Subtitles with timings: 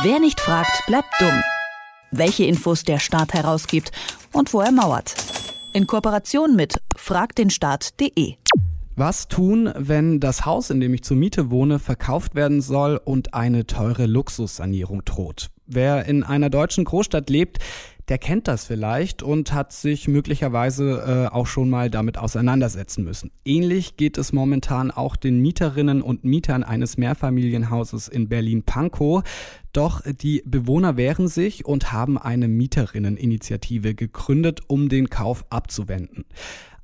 [0.00, 1.42] Wer nicht fragt, bleibt dumm.
[2.10, 3.92] Welche Infos der Staat herausgibt
[4.32, 5.14] und wo er mauert.
[5.74, 8.36] In Kooperation mit fragdenstaat.de.
[8.96, 13.34] Was tun, wenn das Haus, in dem ich zur Miete wohne, verkauft werden soll und
[13.34, 15.50] eine teure Luxussanierung droht?
[15.74, 17.58] Wer in einer deutschen Großstadt lebt,
[18.08, 23.30] der kennt das vielleicht und hat sich möglicherweise äh, auch schon mal damit auseinandersetzen müssen.
[23.44, 29.22] Ähnlich geht es momentan auch den Mieterinnen und Mietern eines Mehrfamilienhauses in Berlin-Pankow.
[29.72, 36.24] Doch die Bewohner wehren sich und haben eine Mieterinneninitiative gegründet, um den Kauf abzuwenden.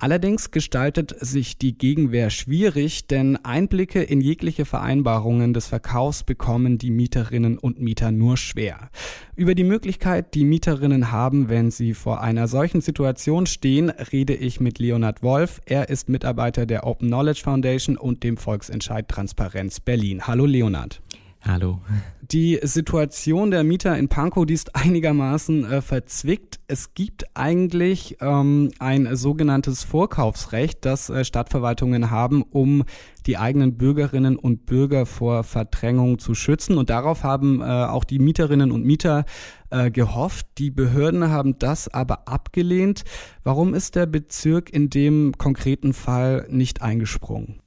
[0.01, 6.93] Allerdings gestaltet sich die Gegenwehr schwierig, denn Einblicke in jegliche Vereinbarungen des Verkaufs bekommen die
[6.93, 8.91] Mieterinnen und Mieter nur schwer.
[9.35, 14.61] Über die Möglichkeit, die Mieterinnen haben, wenn sie vor einer solchen Situation stehen, rede ich
[14.61, 15.61] mit Leonard Wolf.
[15.67, 20.29] Er ist Mitarbeiter der Open Knowledge Foundation und dem Volksentscheid Transparenz Berlin.
[20.29, 21.03] Hallo Leonard.
[21.43, 21.81] Hallo.
[22.21, 26.59] Die Situation der Mieter in Pankow, die ist einigermaßen äh, verzwickt.
[26.67, 32.85] Es gibt eigentlich ähm, ein sogenanntes Vorkaufsrecht, das äh, Stadtverwaltungen haben, um
[33.27, 36.77] die eigenen Bürgerinnen und Bürger vor Verdrängung zu schützen.
[36.77, 39.25] Und darauf haben äh, auch die Mieterinnen und Mieter
[39.71, 40.47] äh, gehofft.
[40.59, 43.05] Die Behörden haben das aber abgelehnt.
[43.45, 47.63] Warum ist der Bezirk in dem konkreten Fall nicht eingesprungen?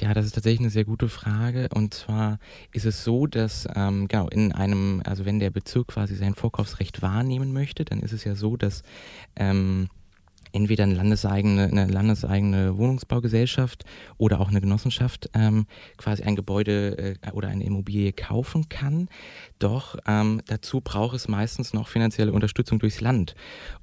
[0.00, 1.68] Ja, das ist tatsächlich eine sehr gute Frage.
[1.74, 2.38] Und zwar
[2.72, 7.02] ist es so, dass ähm, genau in einem, also wenn der Bezirk quasi sein Vorkaufsrecht
[7.02, 8.82] wahrnehmen möchte, dann ist es ja so, dass
[9.36, 9.90] ähm,
[10.52, 13.84] entweder eine landeseigene, eine landeseigene Wohnungsbaugesellschaft
[14.18, 19.08] oder auch eine Genossenschaft ähm, quasi ein Gebäude äh, oder eine Immobilie kaufen kann.
[19.58, 23.34] Doch ähm, dazu braucht es meistens noch finanzielle Unterstützung durchs Land.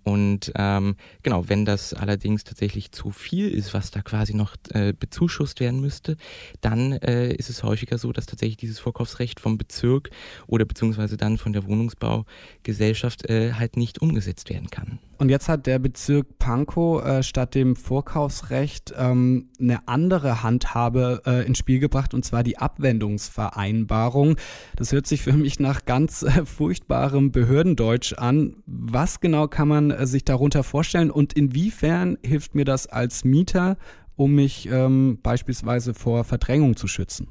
[0.03, 4.93] Und ähm, genau, wenn das allerdings tatsächlich zu viel ist, was da quasi noch äh,
[4.93, 6.17] bezuschusst werden müsste,
[6.61, 10.09] dann äh, ist es häufiger so, dass tatsächlich dieses Vorkaufsrecht vom Bezirk
[10.47, 14.99] oder beziehungsweise dann von der Wohnungsbaugesellschaft äh, halt nicht umgesetzt werden kann.
[15.19, 21.45] Und jetzt hat der Bezirk Pankow äh, statt dem Vorkaufsrecht ähm, eine andere Handhabe äh,
[21.45, 24.37] ins Spiel gebracht, und zwar die Abwendungsvereinbarung.
[24.75, 28.55] Das hört sich für mich nach ganz äh, furchtbarem Behördendeutsch an.
[28.65, 33.77] Was genau kann man äh, sich darunter vorstellen und inwiefern hilft mir das als Mieter,
[34.15, 37.27] um mich ähm, beispielsweise vor Verdrängung zu schützen?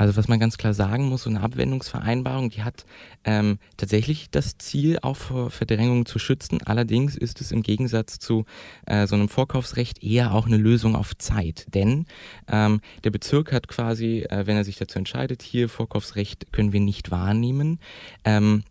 [0.00, 2.86] Also was man ganz klar sagen muss, so eine Abwendungsvereinbarung, die hat
[3.24, 6.62] ähm, tatsächlich das Ziel, auch vor Verdrängung zu schützen.
[6.64, 8.46] Allerdings ist es im Gegensatz zu
[8.86, 11.66] äh, so einem Vorkaufsrecht eher auch eine Lösung auf Zeit.
[11.74, 12.06] Denn
[12.48, 16.80] ähm, der Bezirk hat quasi, äh, wenn er sich dazu entscheidet, hier Vorkaufsrecht können wir
[16.80, 17.78] nicht wahrnehmen,
[18.24, 18.64] ähm,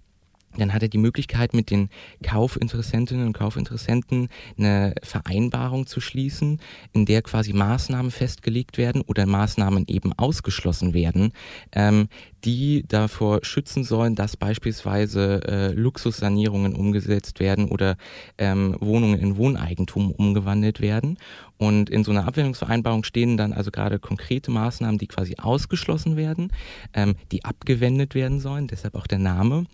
[0.57, 1.89] dann hat er die Möglichkeit, mit den
[2.23, 6.59] Kaufinteressentinnen und Kaufinteressenten eine Vereinbarung zu schließen,
[6.93, 11.33] in der quasi Maßnahmen festgelegt werden oder Maßnahmen eben ausgeschlossen werden,
[11.71, 12.07] ähm,
[12.45, 17.97] die davor schützen sollen, dass beispielsweise äh, Luxussanierungen umgesetzt werden oder
[18.37, 21.17] ähm, Wohnungen in Wohneigentum umgewandelt werden.
[21.57, 26.53] Und in so einer Abwendungsvereinbarung stehen dann also gerade konkrete Maßnahmen, die quasi ausgeschlossen werden,
[26.93, 29.65] ähm, die abgewendet werden sollen, deshalb auch der Name.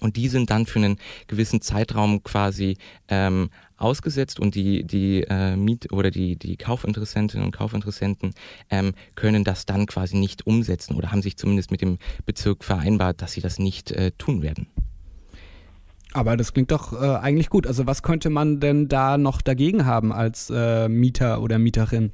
[0.00, 2.76] Und die sind dann für einen gewissen Zeitraum quasi
[3.08, 8.34] ähm, ausgesetzt und die, die äh, Miet- oder die, die Kaufinteressentinnen und Kaufinteressenten
[8.70, 13.20] ähm, können das dann quasi nicht umsetzen oder haben sich zumindest mit dem Bezirk vereinbart,
[13.20, 14.66] dass sie das nicht äh, tun werden.
[16.16, 17.66] Aber das klingt doch äh, eigentlich gut.
[17.66, 22.10] Also was könnte man denn da noch dagegen haben als äh, Mieter oder Mieterin?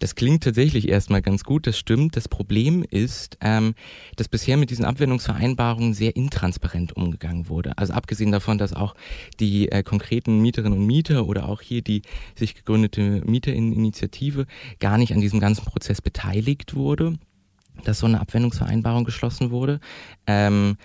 [0.00, 2.16] Das klingt tatsächlich erstmal ganz gut, das stimmt.
[2.16, 3.76] Das Problem ist, ähm,
[4.16, 7.78] dass bisher mit diesen Abwendungsvereinbarungen sehr intransparent umgegangen wurde.
[7.78, 8.96] Also abgesehen davon, dass auch
[9.38, 12.02] die äh, konkreten Mieterinnen und Mieter oder auch hier die
[12.34, 14.46] sich gegründete Mieterinneninitiative
[14.80, 17.14] gar nicht an diesem ganzen Prozess beteiligt wurde,
[17.84, 19.78] dass so eine Abwendungsvereinbarung geschlossen wurde.
[20.26, 20.76] Ähm,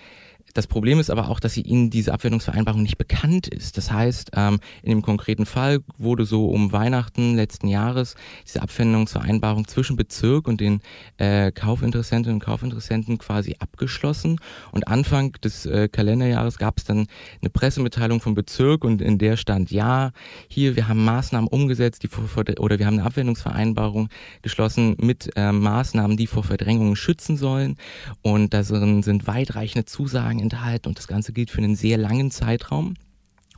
[0.54, 3.76] das Problem ist aber auch, dass sie ihnen diese Abwendungsvereinbarung nicht bekannt ist.
[3.76, 8.16] Das heißt, ähm, in dem konkreten Fall wurde so um Weihnachten letzten Jahres
[8.46, 10.80] diese Abwendungsvereinbarung zwischen Bezirk und den
[11.18, 14.40] äh, Kaufinteressentinnen und Kaufinteressenten quasi abgeschlossen.
[14.72, 17.06] Und Anfang des äh, Kalenderjahres gab es dann
[17.40, 20.10] eine Pressemitteilung vom Bezirk und in der stand, ja,
[20.48, 24.08] hier, wir haben Maßnahmen umgesetzt, die vor, vor oder wir haben eine Abwendungsvereinbarung
[24.42, 27.76] geschlossen mit äh, Maßnahmen, die vor Verdrängungen schützen sollen.
[28.22, 32.94] Und da sind weitreichende Zusagen enthalten und das Ganze gilt für einen sehr langen Zeitraum.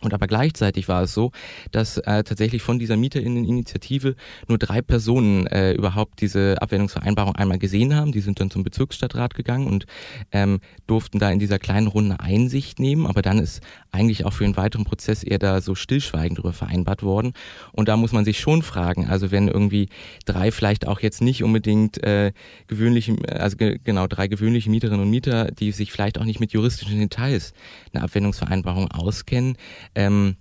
[0.03, 1.33] Und aber gleichzeitig war es so,
[1.71, 4.17] dass äh, tatsächlich von dieser Mieterinneninitiative
[4.49, 8.13] nur drei Personen äh, überhaupt diese Abwendungsvereinbarung einmal gesehen haben.
[8.13, 9.87] Die sind dann zum Bezirksstadtrat gegangen und
[10.33, 13.07] ähm, durften da in dieser kleinen Runde Einsicht nehmen.
[13.07, 13.61] Aber dann ist
[13.93, 17.33] eigentlich auch für den weiteren Prozess eher da so stillschweigend darüber vereinbart worden.
[17.73, 19.89] Und da muss man sich schon fragen, also wenn irgendwie
[20.25, 22.33] drei vielleicht auch jetzt nicht unbedingt äh,
[22.67, 26.53] gewöhnliche, also ge genau drei gewöhnliche Mieterinnen und Mieter, die sich vielleicht auch nicht mit
[26.53, 27.53] juristischen Details
[27.93, 29.57] einer Abwendungsvereinbarung auskennen,
[29.95, 30.37] ähm,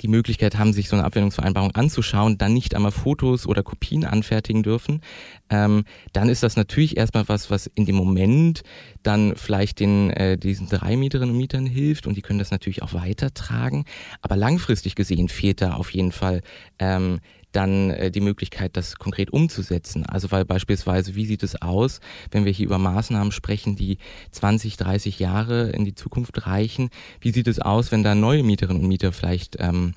[0.00, 4.62] die Möglichkeit haben, sich so eine Abwendungsvereinbarung anzuschauen, dann nicht einmal Fotos oder Kopien anfertigen
[4.62, 5.02] dürfen,
[5.50, 8.62] ähm, dann ist das natürlich erstmal was, was in dem Moment
[9.02, 12.82] dann vielleicht den äh, diesen drei Mieterinnen und Mietern hilft und die können das natürlich
[12.82, 13.84] auch weitertragen.
[14.22, 16.42] Aber langfristig gesehen fehlt da auf jeden Fall
[16.78, 17.20] ähm,
[17.52, 20.04] dann äh, die Möglichkeit, das konkret umzusetzen.
[20.06, 22.00] Also weil beispielsweise, wie sieht es aus,
[22.30, 23.98] wenn wir hier über Maßnahmen sprechen, die
[24.32, 26.90] 20, 30 Jahre in die Zukunft reichen?
[27.20, 29.94] Wie sieht es aus, wenn da neue Mieterinnen und Mieter vielleicht ähm,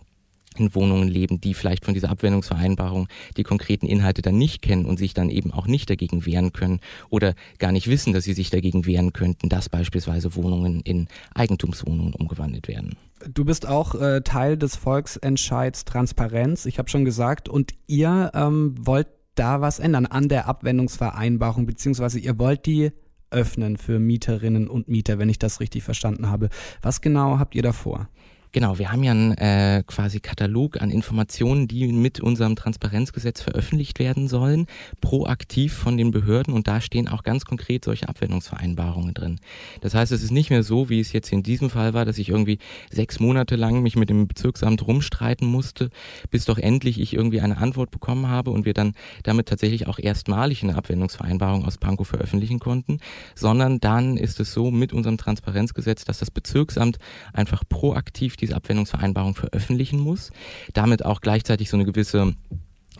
[0.62, 4.98] in Wohnungen leben, die vielleicht von dieser Abwendungsvereinbarung die konkreten Inhalte dann nicht kennen und
[4.98, 6.80] sich dann eben auch nicht dagegen wehren können
[7.10, 12.14] oder gar nicht wissen, dass sie sich dagegen wehren könnten, dass beispielsweise Wohnungen in Eigentumswohnungen
[12.14, 12.96] umgewandelt werden.
[13.34, 18.76] Du bist auch äh, Teil des Volksentscheids Transparenz, ich habe schon gesagt, und ihr ähm,
[18.80, 22.92] wollt da was ändern an der Abwendungsvereinbarung, beziehungsweise ihr wollt die
[23.30, 26.50] öffnen für Mieterinnen und Mieter, wenn ich das richtig verstanden habe.
[26.82, 28.10] Was genau habt ihr da vor?
[28.54, 33.98] Genau, wir haben ja einen äh, quasi Katalog an Informationen, die mit unserem Transparenzgesetz veröffentlicht
[33.98, 34.66] werden sollen,
[35.00, 39.40] proaktiv von den Behörden und da stehen auch ganz konkret solche Abwendungsvereinbarungen drin.
[39.80, 42.18] Das heißt, es ist nicht mehr so, wie es jetzt in diesem Fall war, dass
[42.18, 42.60] ich irgendwie
[42.90, 45.90] sechs Monate lang mich mit dem Bezirksamt rumstreiten musste,
[46.30, 49.98] bis doch endlich ich irgendwie eine Antwort bekommen habe und wir dann damit tatsächlich auch
[49.98, 53.00] erstmalig eine Abwendungsvereinbarung aus Pankow veröffentlichen konnten,
[53.34, 56.98] sondern dann ist es so mit unserem Transparenzgesetz, dass das Bezirksamt
[57.32, 60.32] einfach proaktiv diese Abwendungsvereinbarung veröffentlichen muss,
[60.74, 62.34] damit auch gleichzeitig so eine gewisse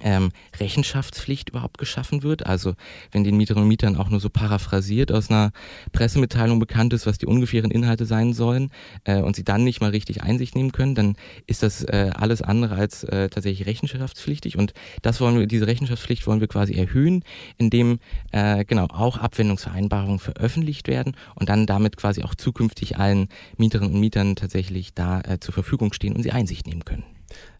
[0.04, 2.46] ähm, Rechenschaftspflicht überhaupt geschaffen wird.
[2.46, 2.74] Also
[3.12, 5.52] wenn den Mieterinnen und Mietern auch nur so paraphrasiert aus einer
[5.92, 8.72] Pressemitteilung bekannt ist, was die ungefähren Inhalte sein sollen
[9.04, 11.16] äh, und sie dann nicht mal richtig Einsicht nehmen können, dann
[11.48, 16.28] ist das äh, alles andere als äh, tatsächlich rechenschaftspflichtig und das wollen wir, diese Rechenschaftspflicht
[16.28, 17.24] wollen wir quasi erhöhen,
[17.58, 18.00] indem
[18.32, 23.28] äh, genau auch Abwendungsvereinbarungen veröffentlicht werden und dann damit quasi auch zukünftig allen
[23.58, 27.04] Mieterinnen und Mietern tatsächlich da äh, zur Verfügung stehen und sie Einsicht nehmen können.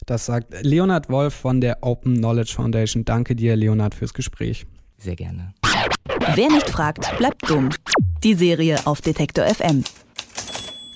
[0.06, 3.04] Das sagt Leonhard Wolf von der Open Knowledge Foundation.
[3.04, 4.66] Danke dir, Leonhard, fürs Gespräch.
[4.98, 5.54] Sehr gerne.
[6.34, 7.70] Wer nicht fragt, bleibt dumm.
[8.22, 9.84] Die Serie auf Detektor FM.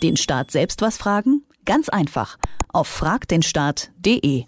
[0.03, 1.43] Den Staat selbst was fragen?
[1.65, 2.37] Ganz einfach.
[2.73, 4.45] Auf fragdenstaat.de.